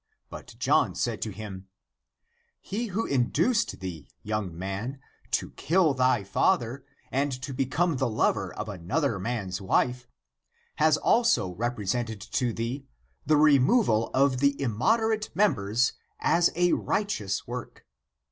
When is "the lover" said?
7.97-8.51